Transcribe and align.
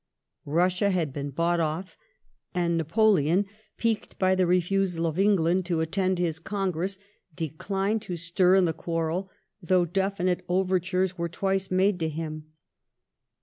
Bussia 0.47 0.89
had 0.89 1.13
been 1.13 1.29
bought 1.29 1.59
off; 1.59 1.95
and 2.55 2.75
Napoleon, 2.75 3.45
piqued 3.77 4.17
by 4.17 4.33
the 4.33 4.47
refusal 4.47 5.05
of 5.05 5.19
England 5.19 5.67
to 5.67 5.79
attend 5.79 6.17
his 6.17 6.39
Congress, 6.39 6.97
declined 7.35 8.01
to 8.01 8.17
stir 8.17 8.55
in 8.55 8.65
the 8.65 8.73
quarrel, 8.73 9.29
though 9.61 9.85
definite 9.85 10.43
overtures 10.49 11.19
were 11.19 11.29
twice 11.29 11.69
made 11.69 11.99
to 11.99 12.09
him. 12.09 12.47